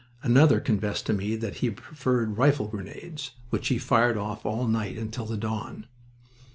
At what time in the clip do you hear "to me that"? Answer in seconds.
1.05-1.57